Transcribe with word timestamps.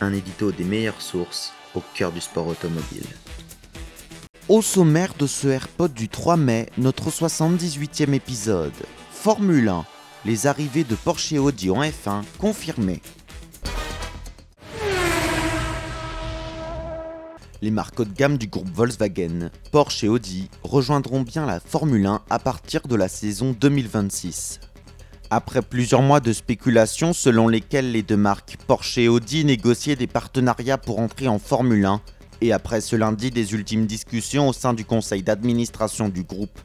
Un 0.00 0.12
édito 0.12 0.52
des 0.52 0.64
meilleures 0.64 1.00
sources 1.00 1.52
au 1.74 1.82
cœur 1.94 2.12
du 2.12 2.20
sport 2.20 2.46
automobile. 2.48 3.06
Au 4.48 4.60
sommaire 4.60 5.14
de 5.18 5.26
ce 5.26 5.48
AirPod 5.48 5.94
du 5.94 6.08
3 6.08 6.36
mai, 6.36 6.68
notre 6.76 7.10
78e 7.10 8.12
épisode. 8.12 8.74
Formule 9.10 9.68
1. 9.68 9.84
Les 10.24 10.46
arrivées 10.46 10.84
de 10.84 10.94
Porsche 10.94 11.32
et 11.32 11.38
Audi 11.38 11.70
en 11.70 11.82
F1 11.82 12.22
confirmées. 12.38 13.00
Les 17.62 17.70
marques 17.70 17.98
haut 17.98 18.04
de 18.04 18.12
gamme 18.12 18.36
du 18.36 18.46
groupe 18.46 18.68
Volkswagen, 18.74 19.50
Porsche 19.70 20.04
et 20.04 20.08
Audi 20.08 20.50
rejoindront 20.62 21.22
bien 21.22 21.46
la 21.46 21.60
Formule 21.60 22.04
1 22.04 22.20
à 22.28 22.38
partir 22.38 22.82
de 22.82 22.96
la 22.96 23.08
saison 23.08 23.56
2026. 23.58 24.60
Après 25.30 25.62
plusieurs 25.62 26.02
mois 26.02 26.20
de 26.20 26.32
spéculation 26.32 27.12
selon 27.12 27.48
lesquelles 27.48 27.90
les 27.90 28.02
deux 28.02 28.16
marques 28.16 28.56
Porsche 28.66 28.98
et 28.98 29.08
Audi 29.08 29.44
négociaient 29.44 29.96
des 29.96 30.06
partenariats 30.06 30.78
pour 30.78 31.00
entrer 31.00 31.28
en 31.28 31.38
Formule 31.38 31.84
1, 31.84 32.00
et 32.40 32.52
après 32.52 32.80
ce 32.80 32.94
lundi 32.94 33.30
des 33.30 33.54
ultimes 33.54 33.86
discussions 33.86 34.48
au 34.48 34.52
sein 34.52 34.74
du 34.74 34.84
conseil 34.84 35.22
d'administration 35.22 36.08
du 36.08 36.22
groupe, 36.22 36.58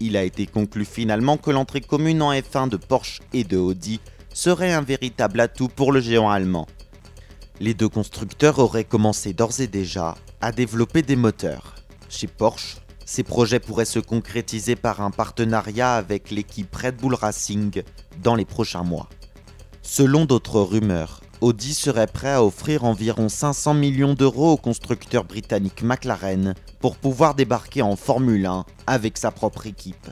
il 0.00 0.16
a 0.16 0.24
été 0.24 0.46
conclu 0.46 0.84
finalement 0.84 1.36
que 1.36 1.50
l'entrée 1.50 1.80
commune 1.80 2.22
en 2.22 2.32
F1 2.32 2.68
de 2.68 2.76
Porsche 2.76 3.20
et 3.32 3.44
de 3.44 3.56
Audi 3.56 4.00
serait 4.32 4.72
un 4.72 4.82
véritable 4.82 5.40
atout 5.40 5.68
pour 5.68 5.92
le 5.92 6.00
géant 6.00 6.30
allemand. 6.30 6.66
Les 7.60 7.74
deux 7.74 7.88
constructeurs 7.88 8.58
auraient 8.58 8.84
commencé 8.84 9.32
d'ores 9.32 9.60
et 9.60 9.66
déjà 9.66 10.14
à 10.40 10.52
développer 10.52 11.02
des 11.02 11.16
moteurs. 11.16 11.74
Chez 12.08 12.26
Porsche, 12.26 12.76
ces 13.06 13.22
projets 13.22 13.60
pourraient 13.60 13.84
se 13.86 14.00
concrétiser 14.00 14.76
par 14.76 15.00
un 15.00 15.10
partenariat 15.10 15.94
avec 15.94 16.30
l'équipe 16.30 16.74
Red 16.74 16.96
Bull 16.96 17.14
Racing 17.14 17.82
dans 18.22 18.34
les 18.34 18.44
prochains 18.44 18.82
mois. 18.82 19.08
Selon 19.80 20.24
d'autres 20.24 20.60
rumeurs, 20.60 21.20
Audi 21.40 21.72
serait 21.72 22.08
prêt 22.08 22.32
à 22.32 22.44
offrir 22.44 22.84
environ 22.84 23.28
500 23.28 23.74
millions 23.74 24.14
d'euros 24.14 24.52
au 24.52 24.56
constructeur 24.56 25.24
britannique 25.24 25.82
McLaren 25.82 26.54
pour 26.80 26.96
pouvoir 26.96 27.34
débarquer 27.34 27.82
en 27.82 27.94
Formule 27.94 28.46
1 28.46 28.64
avec 28.86 29.16
sa 29.16 29.30
propre 29.30 29.66
équipe. 29.66 30.08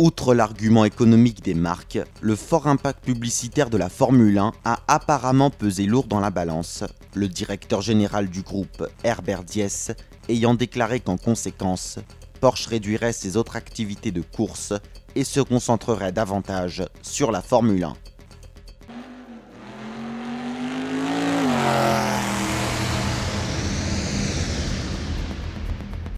Outre 0.00 0.32
l'argument 0.32 0.84
économique 0.84 1.42
des 1.42 1.54
marques, 1.54 1.98
le 2.20 2.36
fort 2.36 2.68
impact 2.68 3.04
publicitaire 3.04 3.68
de 3.68 3.76
la 3.76 3.88
Formule 3.88 4.38
1 4.38 4.52
a 4.64 4.78
apparemment 4.86 5.50
pesé 5.50 5.86
lourd 5.86 6.06
dans 6.06 6.20
la 6.20 6.30
balance, 6.30 6.84
le 7.14 7.26
directeur 7.26 7.82
général 7.82 8.28
du 8.28 8.42
groupe, 8.42 8.86
Herbert 9.02 9.42
Diess, 9.42 9.90
ayant 10.28 10.54
déclaré 10.54 11.00
qu'en 11.00 11.16
conséquence, 11.16 11.98
Porsche 12.40 12.68
réduirait 12.68 13.12
ses 13.12 13.36
autres 13.36 13.56
activités 13.56 14.12
de 14.12 14.22
course 14.22 14.72
et 15.16 15.24
se 15.24 15.40
concentrerait 15.40 16.12
davantage 16.12 16.84
sur 17.02 17.32
la 17.32 17.42
Formule 17.42 17.82
1. 17.82 17.94